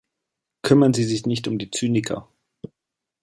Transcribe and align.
Kümmern 0.63 0.95
Sie 0.95 1.03
sich 1.03 1.27
nicht 1.27 1.47
um 1.47 1.59
die 1.59 1.69
Zyniker. 1.69 2.27